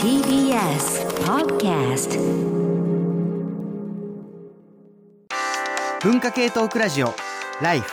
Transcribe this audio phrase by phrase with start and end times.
[0.00, 2.20] TBS Podcast
[6.02, 7.14] 文化系トークラジオ
[7.62, 7.90] ライフ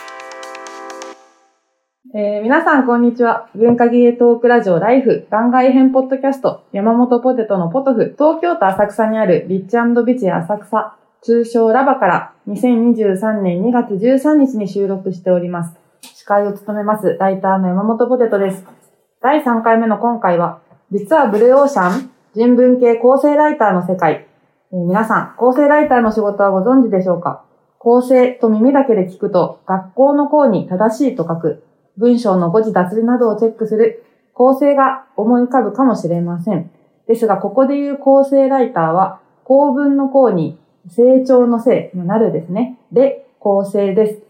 [2.14, 3.48] えー皆さん、こんにちは。
[3.54, 9.76] 文化芸トークラジオライフ番外編ポッドキャスト山本ポテトのポトフ東京都浅草にあるリッチ
[10.06, 15.74] ビチ浅草通称ラバから2023年2月13日に収録しております。
[16.02, 18.77] 司会を務めますライターの山本ポテトです。
[19.20, 20.60] 第3回目の今回は
[20.92, 24.28] 実はブルーオーシャン人文系構成ライターの世界。
[24.72, 27.42] えー皆さん、構成ライターの仕事はご存知でしょうか？
[27.78, 31.64] 構成と耳だけで聞くと、学校の校に正しいと書く、
[31.96, 36.70] 文章の誤字脱字などをチェックする構成が思い浮かぶかもしれません。
[37.08, 42.78] ですが、ここで言う構成ライターは、構文の項に成長のせい、なるですね。
[42.92, 44.22] で、構成です。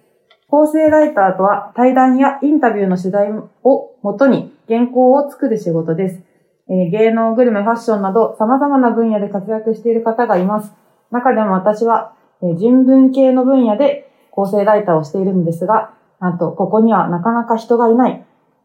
[0.51, 3.31] 構成ライターとは、対談やインタビューの取材
[3.63, 6.23] をもとに原稿を作る仕事です。
[6.71, 10.73] え芸能、グルメ、ファッションなど様々な分野で活躍している方がいます。
[11.11, 18.25] 中でも私は、え人文系の分野で構成ライターをしているんですが、なんと、ここにはなかなか人がいない。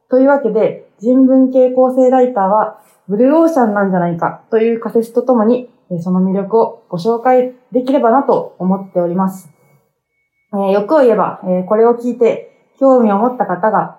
[0.10, 9.53] というわけで、人文系構成ライターは、ブルーオーシャンなんじゃないかという仮説とともに、その魅力をご紹介できればなと思っております。
[10.54, 13.98] えー欲を言えば、えーこれを聞いて、興味を持った方が、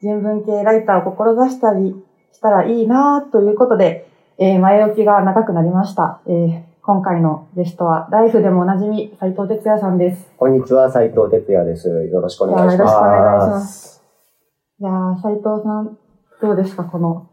[0.00, 1.94] 人文系ライターを志したり
[2.32, 6.20] したらいいなということで、えー前置きが長くなりました。
[6.26, 10.30] えー今回のゲストは、ライフでもおなじみ、斉藤哲也さんです。
[10.36, 11.88] こんにちは、斉藤哲也です。
[11.88, 12.78] よろしくお願いします。
[12.78, 14.04] よろしくお願いします。
[14.78, 15.98] いやー、斉藤さん、
[16.40, 16.84] どうですか？
[16.84, 17.26] この、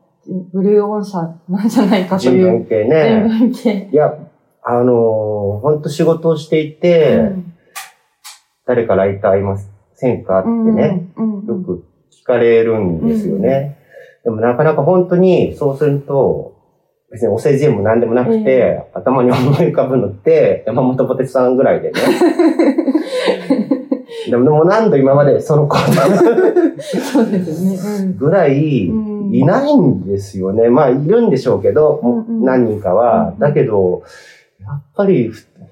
[0.52, 2.52] ブルーオン社なんじゃないかと人いう。
[2.52, 3.26] 文系ね。
[3.28, 3.90] 人文系。
[3.92, 4.18] いや、
[4.64, 7.53] あのー、本当仕事をしていて、うん
[8.66, 9.58] 誰かライターいま
[9.96, 10.40] せんか？
[10.40, 11.08] ってね、
[11.48, 13.78] よく聞かれるんですよね。
[14.24, 16.54] でもなかなか本当にそうすると、
[17.12, 22.00] 別にお世辞も何でもなくて、頭に思い浮かぶのって、山本ポテツさんぐらいでね。
[24.30, 25.76] でも何度今までその子
[26.80, 28.14] そうですね。
[28.18, 30.70] ぐらい、うんいないんですよね。
[30.70, 32.00] まあ、いるんでしょうけど、
[32.44, 33.30] 何人かは。
[33.30, 34.04] うんだけど、
[34.62, 35.32] やっぱり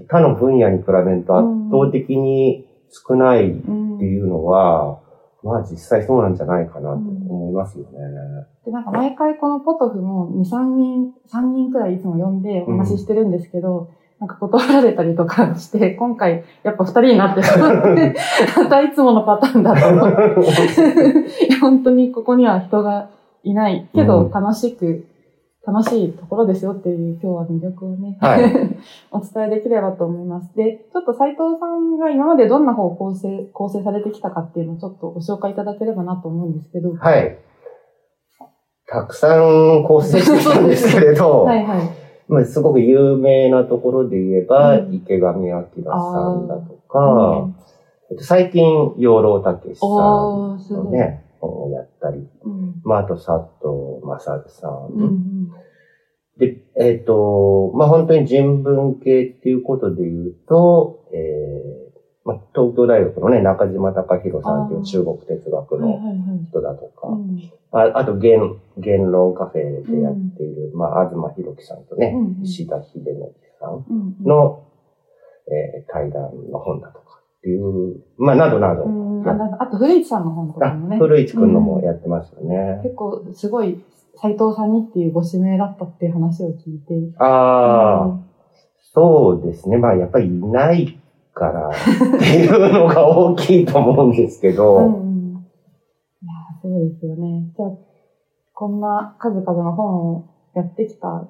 [0.10, 5.00] 他の分野に比べると圧倒的に少ないってうんいうのは、
[5.44, 8.00] まあ実際そうなんじゃないかなと思いますよね。
[8.66, 18.16] で、なんか毎回このポトフも2、3人、3人くらいいつも呼んでお話ししてるんですけど、なんか断られたりとかして、 今回やっぱ2人になってしまって、
[18.56, 21.58] またいつものパターンだと思って。
[21.60, 23.10] 本当にここには人が
[23.44, 25.06] いないけど、うん楽しく、
[25.66, 28.44] 楽しいところですよっていう今日は魅力をね、はい
[29.12, 30.56] お伝えできればと思います。
[30.56, 36.94] で、ちょっと斉藤さんが今までどんな方を構成、構成されてきたかっていうのをちょっとご紹介いただければなと思うんですけど。
[36.96, 37.38] はい。
[38.88, 41.80] たくさん構成してきたんですけれど、 はいはい。
[42.28, 47.56] まあ、すごく有名なところで言えば、うん池上彰さんだとか、うん
[48.10, 51.00] えっと最近、養老たけしさおー、すごい。
[51.48, 52.82] をやったり、うん。
[52.84, 53.30] まあ、あと佐
[53.62, 54.88] 藤正さん。
[54.94, 55.52] うんうん。
[56.38, 61.92] で、えっ、と、まあ、本当に人文系っていうことで言うと、えー
[62.24, 66.46] まあ、東京大学のね、中島隆弘さんっていう中国哲学のはいはいはい。
[66.46, 74.68] 人だとか、うんああと、言、言論カフェでやっている、まあ、東博樹さんとね、うんうん石田秀則さんうんうん、の、
[75.48, 77.11] えー対談の本だとか
[77.42, 80.98] っていう、まあ、などなど、うん、あと、古市さんの本とかあもね。
[80.98, 82.82] 古市くんのもやってますよね。
[82.84, 83.84] 結構、すごい、
[84.16, 86.94] 斉藤さんにっていうご指名だったっていう話を聞いて。
[87.18, 88.26] ああ、うん
[88.94, 89.78] そうですね。
[89.78, 91.00] まあ、やっぱりいない
[91.34, 95.32] からっていうのが大きいと思うんですけど、うんうん。
[95.32, 97.54] いやー、そうですよね。
[97.56, 97.70] じゃあ、
[98.54, 100.26] こんな数々の本を
[100.56, 101.30] やってきた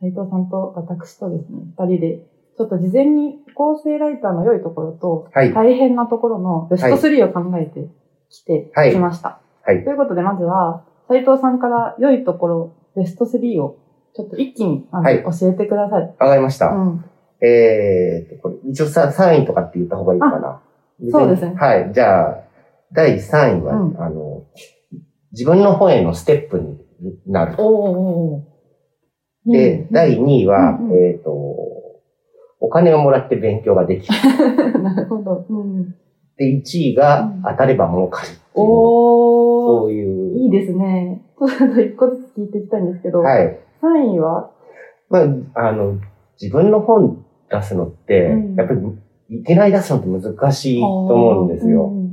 [0.00, 7.88] 斉藤さんと私とですね、二人で、ちょっと事前に構成ライターの良いところと、はい大変なところのベスト3を考えて
[8.30, 9.40] きてはいきました。
[9.62, 13.78] はいということで、まずは、斉藤さんから良いところ、ベスト3を、
[14.14, 16.02] ちょっと一気に、はい教えてください。
[16.02, 16.68] わかりました。
[16.68, 17.04] うん。
[17.42, 20.62] えーと、これ、一応さ3位とかって言った方がいいかな。
[21.10, 21.90] そうですねはい。
[21.92, 22.38] じゃあ、
[22.92, 24.44] 第3位は、うんあの、
[25.32, 26.78] 自分の本へのステップに
[27.26, 27.54] なる。
[27.58, 31.32] おーおーおーで、うん第2位は、うんうんえっ、と、
[32.66, 34.14] お金をもらって勉強ができる。
[34.82, 35.46] なるほど。
[35.48, 35.94] うん、
[36.36, 38.42] で、1位がうん当たれば儲かるっていう。
[38.56, 40.38] おー、そういう。
[40.38, 41.22] いいですね。
[41.38, 43.58] ちょっと一個ずつ聞いていきたいんですけど、はい。
[43.82, 44.50] 3位は？
[45.08, 45.94] まあ、あの、
[46.40, 48.80] 自分の本出すのって、うんやっぱり、
[49.38, 51.86] いきなり出すのって難しいと思うんですよ。
[51.86, 52.06] うん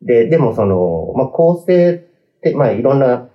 [0.00, 3.28] で、でもその、まあ、構成って、まあ、いろんな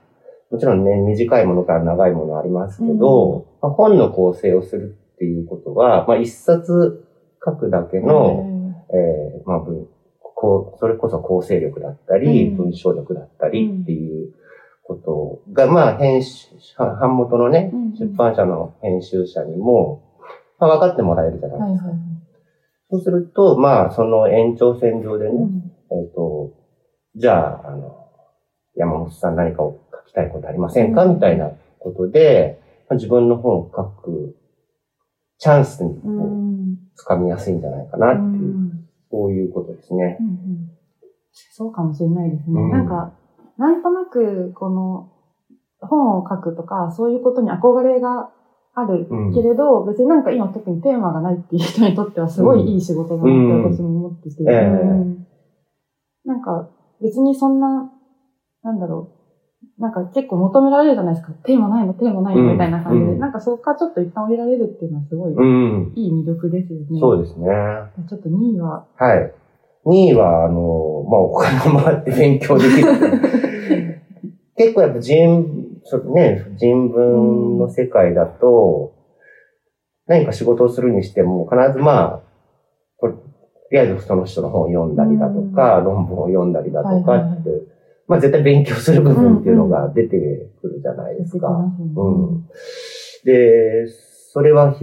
[0.54, 7.05] もちろんね、短いものから長いものありますけど、まあ、本の構成をするっていうことは、まあ、一冊
[7.43, 9.87] 書くだけの、えーまあ、文
[10.35, 12.57] こう、それこそ構成力だったり、うん。
[12.57, 14.33] 文章力だったりっていう
[14.83, 16.47] ことが、まあ、編集、
[16.77, 20.03] 版元のね、うん出版社の編集者にも、
[20.59, 21.89] まあ、分かってもらえるじゃないですか。
[22.89, 25.71] そうすると、まあ、その延長線上でね、うん。
[25.91, 26.51] えっ、と、
[27.15, 28.09] じゃあ、あの、
[28.75, 31.13] 山本さん何かを書きたいことありませんか、うん。
[31.15, 32.59] みたいなことで、
[32.89, 34.35] まあ自分の本を書く
[35.44, 38.88] チャンスにうこうん掴みやすいんじゃないかなっていう、うん。
[39.12, 40.18] そういうことですね。
[40.22, 40.69] うんうん。
[41.51, 42.62] そうかもしれないですね。
[42.62, 42.72] うん。
[42.72, 43.13] なんか、
[43.57, 45.10] なんとなく、この、
[45.81, 48.30] 本を書くとか、そういうことに憧れが
[48.74, 49.34] あるうん。
[49.34, 55.28] けれど、別になんか今特にテーマがないっていう人にとってはすごいいい仕事だなって私も思ってて、うんええうん
[56.24, 56.69] なんか
[57.01, 57.92] 別にそんな、
[58.63, 59.12] なんだろう、
[59.79, 61.33] なんか結構求められるじゃないですか。
[61.45, 65.93] テーマないの、テーマないのうんみたいな感じで、うんなんかそこからちょっと一旦降りられるっていうのはすごいうん。
[65.95, 66.99] いい魅力ですよね。
[66.99, 67.47] そうですね。
[68.07, 69.33] ちょっと2位は、はい。
[69.85, 72.87] 2位は、あの、まあ、お金をもらって勉強できる。
[74.55, 75.43] 結構やっぱ人、
[76.13, 78.93] ね、人文の世界だと、
[80.05, 82.21] 何か仕事をするにしても、必ずまあ、
[83.01, 83.23] とと
[83.71, 87.72] りあえずその人の本を読んだりだとか、論文を読んだりだとかって、はいはいはい
[88.07, 90.17] まあ絶対勉強する部分っていうのが出て
[90.61, 91.47] くるじゃないですか。
[91.50, 92.47] うん。
[93.23, 93.88] で、
[94.33, 94.75] それは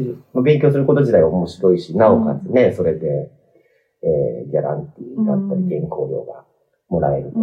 [0.45, 3.31] 勉強すること自体は面白いし、なおかつね、それで、
[4.03, 6.45] えーギャランティーだったうんり、原稿料が
[6.89, 7.39] もらえると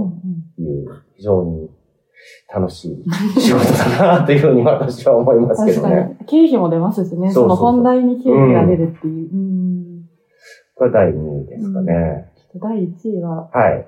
[0.61, 1.69] いう、非常に
[2.53, 6.17] 楽しい仕事だなというふうに私は思いますけどね。
[6.19, 6.25] に。
[6.25, 7.31] 経費も出ますしね。
[7.31, 9.33] その本題に経費が出るっていう。
[9.33, 10.09] うん。
[10.75, 12.31] これが第2位ですかね。
[12.35, 13.87] ちょっと第1位は、はい。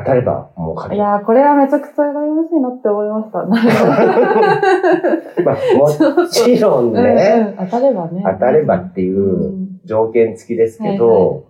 [0.00, 0.96] 当たればもう金。
[0.96, 3.44] いやー、これはめちゃくちゃ羨ましいなって思いました。
[5.42, 6.92] まあ、もちろん。
[6.92, 8.22] ね、うんうん当たればね。
[8.24, 11.40] 当たればっていううん条件付きですけど、はいは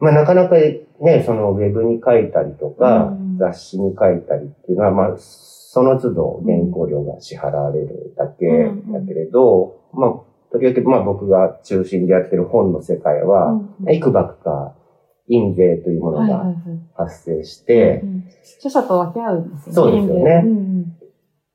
[0.00, 10.10] まあなかなかね、そのウェブに書いたりとか、うん雑誌に書いたりっていうのは、まあ、その都度原稿料が支払われるだけだけれど、まあ、
[10.52, 14.74] 時々まあ僕が中心でやってる本の世界は、いくばくか
[15.32, 16.54] 印税というものが。
[16.94, 18.24] 発生して、うん
[18.58, 19.72] 著者と分け合うんですよね。
[19.72, 20.42] そうですよね。
[20.44, 20.96] うんうん。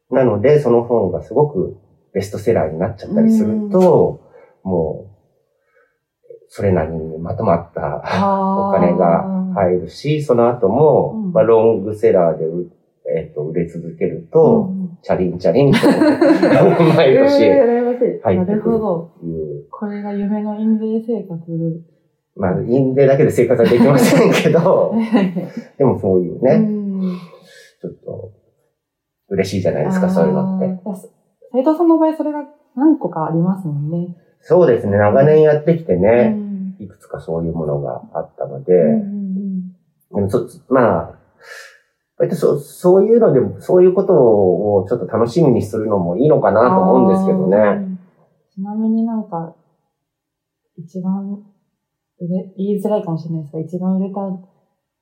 [0.09, 1.77] なのでその本がすごく
[2.13, 4.21] ベストセラーになっちゃったりすると、
[4.63, 11.33] もう、それなりにまとまったお金が入るし、その後も、うん。
[11.33, 12.71] まあ、ロングセラーでう、
[13.15, 14.97] えっと売れ続けるうと、んうん。
[15.01, 15.79] チャリンチャリンと、
[16.95, 19.11] 毎えー、年入ってくるほど。
[19.19, 21.43] という、これが夢の印税生活。
[22.37, 24.93] まあ、印税だけで生活はできませんけど、
[25.77, 27.01] でもそういううね、ん。
[27.81, 28.31] ちょっと、
[29.29, 30.79] 嬉しいじゃないですか、そういうのって。
[31.51, 32.45] 斉藤さんの場合、それが
[32.75, 34.15] 何個かありますもんね。
[34.41, 36.75] そうですね、長年やってきてうね、ん。
[36.79, 38.73] いくつかそういうものがあったのうんで、
[40.13, 41.19] でもそまあ、
[42.17, 47.97] 割とそうそういうのでも、そういうことをちょっと楽しみにするのもいいのかなと思うんですけどね。
[48.53, 49.55] ちなみになんか、
[50.77, 51.43] 一番
[52.19, 54.21] 言いづらいかもしれないですが、一番売れた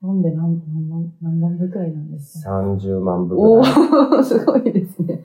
[0.02, 3.72] 本で何、何何何万部くらいなんですか？30万部おぐらい。
[3.72, 5.24] ー、すごいですね。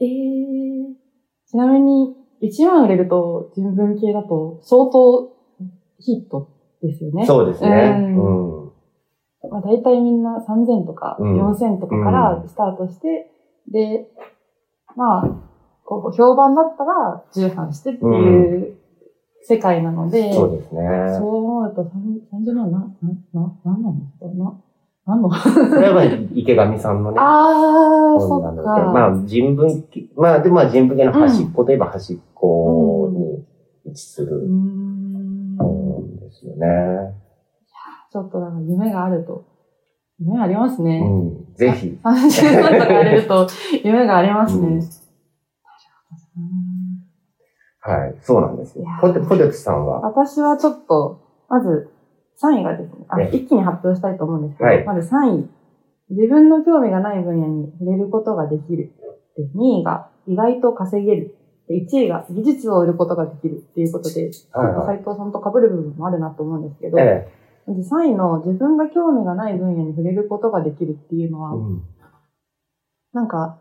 [0.00, 0.94] えー、
[1.46, 5.36] ちなみに、1万売れると人文系だと相当
[5.98, 6.48] ヒット
[6.82, 7.26] ですよね。
[7.26, 8.14] そうですね。
[8.16, 8.72] ううん。
[9.50, 13.30] まあ、大体みんな3000とかうん4000とかからスタートして、
[13.70, 14.08] で、
[14.96, 15.48] まあ、
[15.84, 18.77] こう評判だったら重版してっていう
[19.42, 20.80] 世界なので、そうですね。
[21.18, 22.88] そう思うと30万な、な、
[23.34, 24.54] な、なんなんですかな、
[25.06, 25.30] なんの？
[25.32, 26.04] それは
[26.34, 28.92] 池上さんのね、あー、そ本なので、っか。
[28.92, 33.44] まあ人文系、まあでもまあ人文系の端っこといえば端っこに
[33.86, 37.14] 位置するん本ですよね。
[38.10, 39.44] ちょっとなんか夢があると、
[40.18, 41.00] 夢ありますね。
[41.04, 41.54] うん。
[41.54, 41.98] ぜひ。
[42.02, 43.46] 30万とかやれると
[43.84, 44.68] 夢がありますね。
[44.68, 44.80] うん
[47.80, 48.16] はい。
[48.22, 51.90] そうなんですよポテ、ポテトさんは、私はちょっと、まず
[52.42, 55.50] 3位がですね、あええ一気に発表したいと思うんですけど、はいまず3位、
[56.10, 58.92] 自分の興味がない分野に触れることができる。
[59.36, 61.34] で2位が意外と稼げる。
[61.68, 67.28] で1位が技術を売ることができるっていうことで、ちょっとはいはい斉藤さんと被る部分もあるなと思うんですけど、え
[67.66, 71.40] まず3位の自分が興味がない分野に触れることができるっていうのえ。
[71.42, 71.82] は、うん。
[73.12, 73.58] なんか、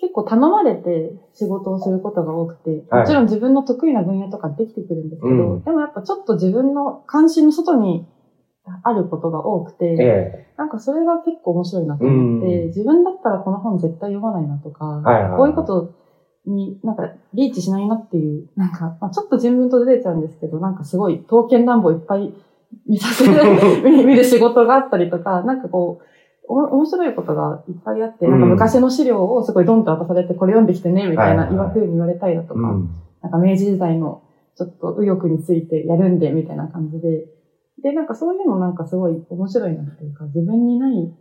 [0.00, 3.00] 結構頼まれて仕事をすることが多くて、はい。
[3.02, 5.62] もちろん自分の得意な分野とかできてくるんですけど、うん。
[5.62, 8.06] でもやっぱちょっと自分の関心の外に
[8.82, 12.66] あることが多くて、えなんかそれが結構面白いなと思って、うん。
[12.68, 15.38] 自分だったらこの本絶対読まないなとか、はいはいはい。
[15.38, 15.94] こういうこと
[16.46, 22.32] になんかリーチしないなっていう、なんか、まあ、ちょっと人文とずれちゃうんですけど、なんかすごい刀剣乱舞いっぱい
[22.86, 26.04] 見させる、見 見る仕事があったりとか、なんかこう、お
[26.54, 32.90] 面白いことがいっぱいあって、なんか昔の資料をすごいドンと渡されて、これ読んできてね、みたいな、はいはい言わ風に言われたりだとか、うん。
[33.22, 34.22] なんか明治時代の
[34.56, 37.26] ちょっと右翼についてやるんで、みたいな感じで。
[37.82, 41.14] で、なんかそういうのなんかすごい面白いなっていうか、自分にない、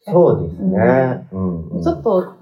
[0.00, 1.28] そうですね。
[1.32, 1.68] うん。
[1.70, 2.34] うんちょっ、と、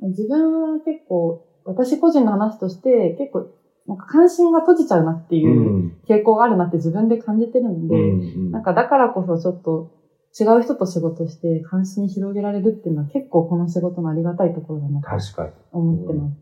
[0.00, 3.46] 自分は結構、私個人の話として、結構、
[3.86, 5.38] なんか関心が閉じちゃうなってう。
[5.38, 10.01] いうん傾向があるなって自分で感じてるので、うんなんかだからこそちょっと
[10.38, 15.50] 違う人と仕事して関心広げられるっていうのは結構この仕事のありがたいところだなと確かに。
[15.72, 16.36] 思ってます。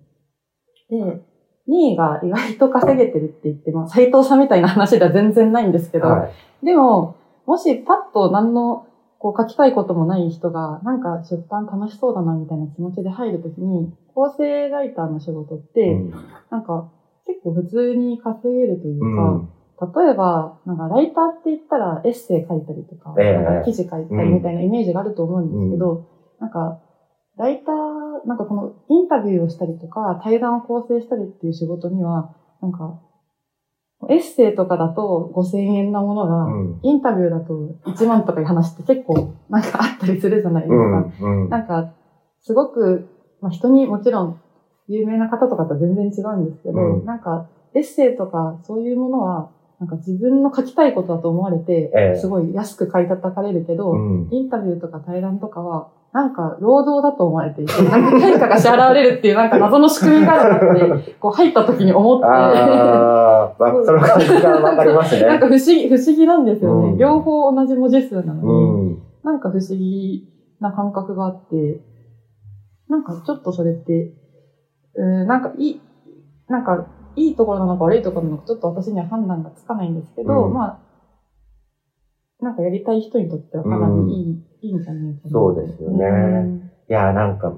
[0.90, 1.22] で、
[1.68, 6.66] 2位が意外と稼げてるって言って、まあ、斎藤さんみたいな話では全然ないんですけど、はい。
[6.66, 7.16] でも、
[7.46, 8.86] もしパッと何の
[9.18, 16.14] こう書きたいこともない人が、なんか出版楽しそうだなみたいな気持ちで入るときに、構成ライターの仕事って、うん
[16.50, 16.90] なんか
[17.26, 26.06] 結構普通に稼げるといううんか、例えば、なんかライターって言ったらエッセイ書いたりとか、ええなんか記事書いたりみたいなイメージがあると思うんですけど、
[26.38, 26.80] なんか、
[27.38, 33.00] ライター、なんかこのインタビューをしたりとか、対談を構成したりっていう仕事には、なんか、
[34.08, 36.80] エッセイとかだと5000円なものが、うん。
[36.82, 37.54] インタビューだと
[37.86, 41.26] 1万とかいう話って結構なんかあったりするじゃないですか。
[41.26, 41.42] うん。
[41.44, 41.48] うん。
[41.50, 41.92] なんか、
[42.40, 43.08] すごく、
[43.42, 44.40] まあ、人にもちろん
[44.88, 54.28] 有名な方とかと全然違うんですけど、うんなんか、エッセイとかそういうものは、なんか自分の書きたいことだと思われて、ええすごい安く買い叩かれるけど、うん。
[54.30, 65.24] インタビューとか対談とかは、なんか労働だと思われていて、なんか対価が支払われるっていうなんか謎の仕組みがあるなって、 こう入った時に思って、ああ、まあ、その感じがわかりますね。
[65.26, 66.90] なんか不思議、不思議なんですよね。
[66.90, 68.98] うん両方同じ文字数なのに、うん。
[69.22, 70.28] なんか不思議
[70.60, 71.80] な感覚があって、
[72.90, 74.12] なんかちょっとそれって、
[74.94, 75.80] うん、なんかいい、
[76.48, 76.86] なんか
[77.20, 80.54] いいところなのか悪いところなのかちょっと私には判断がつかないんですけど、うん。
[80.54, 80.80] ま
[82.40, 84.30] あ、なんかやりたい人にとってはかなりい
[84.62, 85.30] い、いいんじゃないかな。
[85.30, 86.06] そうですよね。
[86.06, 86.70] うん。
[86.88, 87.52] いや、なんか、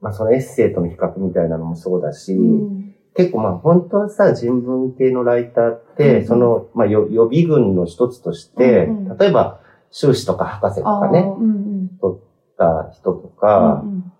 [0.00, 2.94] まあ、そのエッセイとの比較みたいなのもそうだし、うん。
[3.14, 6.26] 結構まあ、本当はさ、人文系のライターって、うん。
[6.26, 9.18] その、まあ、よ予備軍の一つとして、うんうん。
[9.18, 11.52] 例えば、修士とか博士とかね、うんう
[11.84, 11.88] ん。
[12.00, 12.20] 取っ
[12.56, 14.12] た人とかうん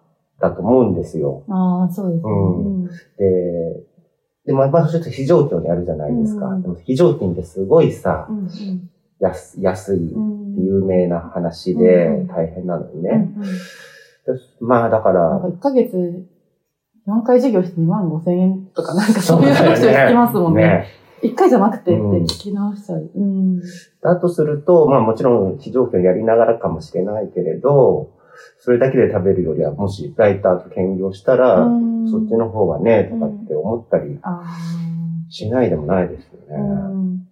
[0.42, 1.44] だと思うんですよ。
[1.46, 2.32] うん、ああ、そうですね。
[2.32, 2.86] うん。
[2.86, 2.90] で、
[4.46, 6.46] で、まあ、まあ、ちょっと非常勤にやるじゃないですか。
[6.46, 8.49] うんでも非常勤ってすごいさう、ん
[9.20, 10.56] 安安い、うん。
[10.56, 13.32] 有名な話でうん大変なのにうんね。
[13.37, 16.26] うんまあ、だかなんから、1ヶ月
[17.06, 20.62] 4回授業して2万5千円とか、なんかそういう話を聞きますもんね。
[20.62, 20.87] ね。
[21.22, 23.11] 1回じゃなくてってうん聞き直しちゃう。
[23.14, 23.61] うん。
[24.02, 28.11] だとすると、まあもちろん非常勤をやりながらかもしれないけれど、
[28.58, 34.42] それだけで食べるよりは、もしライターと兼業したら、うんそっちの方がね、とかって思ったりあ
[35.30, 36.56] しないでもないですよね。
[36.61, 37.28] ん。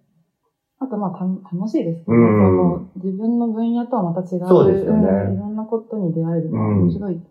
[0.79, 1.25] あと、まあ、た
[1.55, 2.03] 楽しいですね。
[2.07, 4.47] うんその自分の分野とはまた違う。
[4.47, 7.21] そうですよねんいろんなことに出会えるのはうん面白い。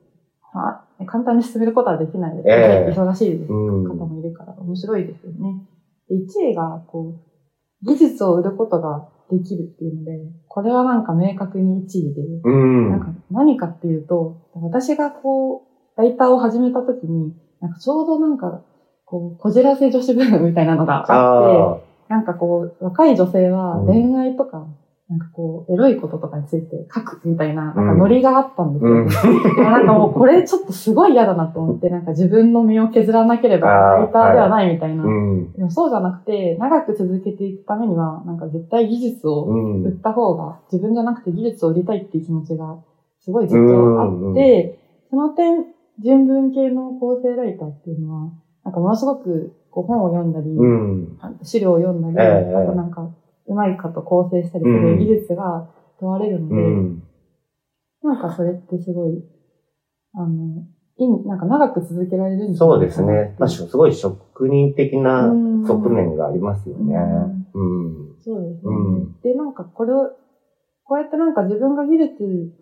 [0.52, 2.54] まあ、簡単に進めることはできないですね。
[2.54, 5.66] ええ忙しい方もいるから面白いですよね。
[6.08, 10.18] で1位が、こう、技術を売ることができるっていうので、
[10.48, 12.90] これはなんか明確に1位で、うん。
[12.90, 18.62] なんか何かっていうと、私がこう、ライターを始めた時に、なんかちょうどなんか、
[19.04, 23.86] こう、こじらせ女子ブームみたいなのがあって、あなんかこう、若い女性はうん。
[23.86, 24.66] 恋愛とか、
[25.10, 28.88] なんかこう、エロいこととかについて書くみたいな、なんかうんノリがあったんですあ。
[28.88, 28.94] よ。
[28.94, 29.64] うん。
[29.64, 35.02] なんかもうこれちょっとすごい嫌だなと思って、なんか自分の身を削らなければライターではないみたいな。
[35.02, 35.52] うん。
[35.52, 39.82] でもそうじゃなくて、長く続けていくためには、なんか絶対技術をうん。
[39.84, 42.78] 売った方が、自分じゃなくて技術を売りたいっていう気持ちが
[43.18, 44.78] すごいずっとあって、
[45.10, 45.64] その点、
[45.98, 48.30] 人文系の構成ライターっていうのは、
[48.64, 51.18] なんかものすごくこう本を読んだり、うん。
[51.42, 53.10] 資料を読んだり、ええあとなんか、
[53.46, 55.68] うまいかと構成したりすうんる技術が
[55.98, 57.02] 問われるので、うん。
[58.02, 59.22] なんかそれってすごい、
[60.14, 60.64] あの、
[60.96, 63.36] いい、なんか長く続けられるんじゃないそうですね。
[63.38, 66.94] まあ、しすごい職人的なうん側面がありますよね。
[67.54, 68.16] うん。
[68.22, 68.60] そうですね。
[68.64, 70.10] うんで、なんかこれを、
[70.84, 72.52] こうやってなんか自分が技術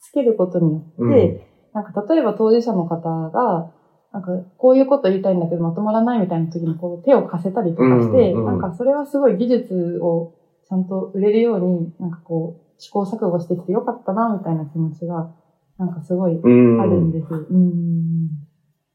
[0.00, 3.72] つけることによって、うんなんか例えば当事者の方が、
[4.14, 10.34] なんかこういうこと言いたいんだけどまとまらないみたいな時にこう手を貸せたりとかして、うんうんなんかそれはすごい技術を
[10.68, 15.34] ちゃんと売れるように、なんかこう試行錯誤してきてよかったなみたいな気持ちが、
[15.78, 16.80] なんかすごいうん。
[16.80, 17.26] あるんです。
[17.34, 18.28] うん。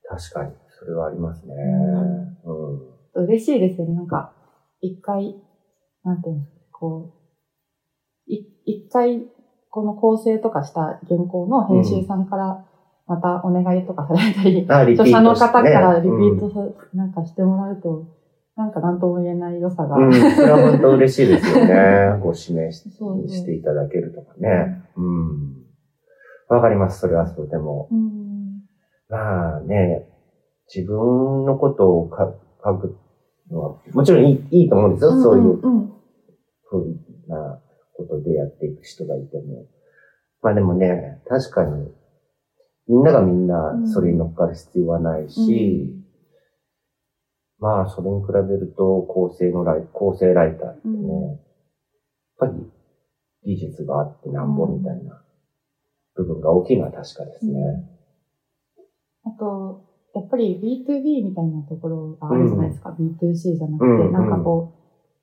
[0.08, 0.54] 確かに。
[0.80, 1.54] それはありますね。
[3.16, 3.26] うん。
[3.26, 3.96] 嬉しいですよね。
[3.96, 4.32] なんか、
[4.80, 5.36] 一回、
[6.06, 7.14] なんていうんですか、こ
[8.28, 9.28] う、い一回、
[9.70, 12.66] この構成とかした原稿の編集さんから、
[13.10, 16.60] またお願いとかされたり、あ、リピート著者の方からリピうんートさ、
[16.94, 18.06] なんかしてもらうと、
[18.56, 19.98] なんか何とも言えない良さが。
[19.98, 22.20] うん、それは本当嬉しいですよね。
[22.22, 24.84] ご指名しそうそうしていただけるとかね。
[24.96, 25.64] うん。
[26.50, 27.88] わかります、それはとても。
[27.92, 28.62] うん。
[29.10, 30.08] まあね、
[30.74, 32.32] 自分のことをか
[32.64, 32.96] 書く
[33.50, 35.12] のは、もちろんいいいいと思うんですよ。
[35.14, 35.92] そういううん。
[36.66, 36.96] ふう
[37.28, 37.60] な
[37.96, 39.66] ことでやっていく人がいても。
[40.44, 41.92] まあでもね、確かに、
[42.90, 45.94] みんながみんなそれに乗っかる必要はないし、
[47.60, 51.28] まあそれに比べると構成のライ、構成ライターってね、うん。
[51.30, 51.40] やっ
[52.40, 52.54] ぱり
[53.46, 55.22] 技術があってなんぼみたいな
[56.16, 57.54] 部分が大きいのは確かですね。
[59.24, 62.90] あと、やっぱり B2B みたいなところがあるじゃないですか。
[62.90, 64.12] B2C じゃなくて、うん。
[64.12, 64.79] なんかこう、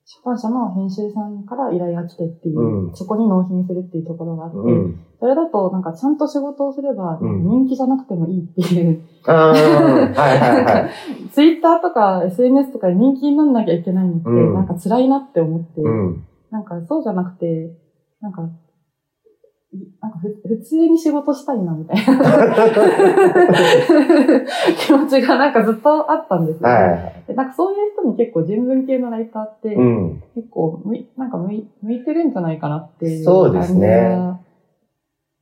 [0.09, 5.05] 出版社の編集さんから依頼が来てっていう、うんそこに納品するっていうところがあって、うん。
[5.19, 10.91] それだとなんかちゃんと仕事をすれば、うん人気じゃなくてもいいっていう、ああ、はいはいはい。
[11.35, 16.25] Twitter とか SNS とかで人気になんなきゃいけないのって、うんなんか辛いなって思って、うん。
[16.51, 17.75] なんかそうじゃなくて、
[18.21, 18.47] なんか、い
[20.01, 22.03] なんかふ普通に仕事したいなみたいな
[24.77, 30.23] 気持ちがなんかずっとあったんですよ、ねはいなんかそういう人に結構人文系のライターってうん。
[30.33, 34.39] 結構むいなんか向い向いてるんじゃないかなっていうそうですね感じが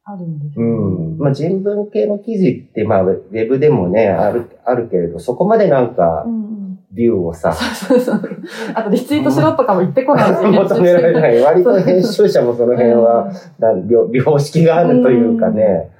[0.05, 1.12] あるんですうよん。
[1.12, 1.15] ね。
[1.20, 6.54] まあ人文系の記事って、まあウェブでもね、ある、あるけれど、そこまでなんかう、んうん
[6.96, 8.40] ビューをさ、そうそうそう。
[8.74, 10.42] あとリツイートしろとかも言ってこないし。
[10.44, 11.42] 求められない。
[11.42, 15.92] 割と編集者もその辺は、な良良識があるというかね、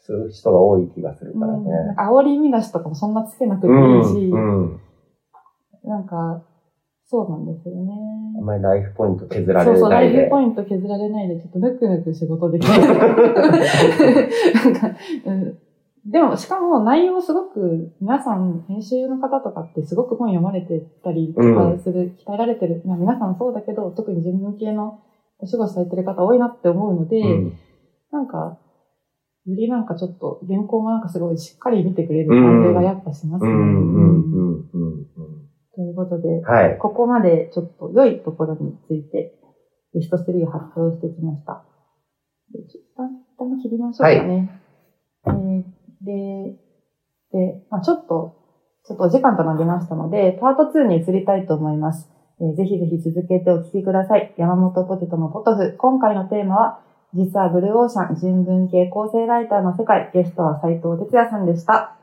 [0.00, 1.64] そういう人が多い気がするからね。
[1.96, 4.32] か煽り見出しとかもそんなつけなくてういいし、ん。
[4.32, 4.80] うん。
[5.84, 6.42] なんか、
[7.06, 7.92] そうなんですよね。
[8.38, 10.30] あんまりライフポイント削られそうそう、ラないでイフ。
[10.30, 12.80] ポイント削られないで、ちょっとぬくぬく仕事できない。
[12.84, 12.94] なん
[14.74, 14.90] か、
[15.26, 15.58] うん
[16.06, 25.00] でも、しかも内容すごく、皆さん、編集の方とかってすごく本読まれてたりとかする、鍛えられてる、まあ皆さんそうだけど、特に人文系の
[25.38, 27.58] お仕事されてる方多いなって思うので、うん。
[28.10, 28.58] なんか、
[29.46, 33.50] よりなんかちょっと、原稿もなんかすごいしっかり見てくれる感じがやっぱしますね。
[35.74, 36.78] ということで、はい。
[36.78, 39.38] ここまでちょっと良いところについて、
[39.94, 41.64] ベスト3を発表してきました。
[42.52, 44.60] でちょっと一旦切りましょうかね。
[45.26, 46.58] えーで、
[47.32, 48.36] で、まあちょっと、
[48.84, 52.08] ちょっとお時間となりましたので、パート2に移りたいと思います。
[52.40, 54.34] えーぜひぜひ続けてお聞きください。
[54.36, 55.76] 山本ポテトのポトフ。
[55.78, 56.80] 今回のテーマは、
[57.14, 61.96] 実はブルーオーシャン人文系構成ライターの世界、ゲストは斉藤哲也さんでした。